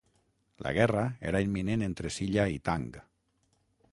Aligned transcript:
La 0.67 0.71
guerra 0.77 1.03
era 1.31 1.41
imminent 1.49 1.85
entre 1.89 2.11
Silla 2.17 2.45
i 2.57 2.59
Tang. 2.71 2.89